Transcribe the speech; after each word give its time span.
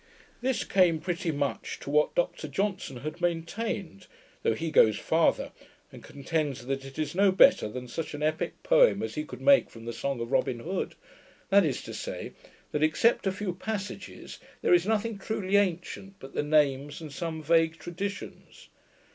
This 0.41 0.63
came 0.63 0.99
pretty 0.99 1.29
much 1.29 1.77
to 1.81 1.91
what 1.91 2.15
Dr 2.15 2.47
Johnson 2.47 3.01
had 3.01 3.21
maintained; 3.21 4.07
though 4.41 4.55
he 4.55 4.71
goes 4.71 4.97
farther, 4.97 5.51
and 5.91 6.03
contends 6.03 6.65
that 6.65 6.83
it 6.85 6.97
is 6.97 7.13
no 7.13 7.31
better 7.31 7.69
than 7.69 7.87
such 7.87 8.15
an 8.15 8.21
epick 8.23 8.53
poem 8.63 9.03
as 9.03 9.13
he 9.13 9.23
could 9.23 9.41
make 9.41 9.69
from 9.69 9.85
the 9.85 9.93
song 9.93 10.19
of 10.19 10.31
Robin 10.31 10.61
Hood; 10.61 10.95
that 11.51 11.63
is 11.63 11.83
to 11.83 11.93
say, 11.93 12.31
that, 12.71 12.81
except 12.81 13.27
a 13.27 13.31
few 13.31 13.53
passages, 13.53 14.39
there 14.63 14.73
is 14.73 14.87
nothing 14.87 15.19
truly 15.19 15.55
ancient 15.55 16.15
but 16.17 16.33
the 16.33 16.41
names 16.41 16.99
and 16.99 17.13
some 17.13 17.43
vague 17.43 17.77
traditions. 17.77 18.69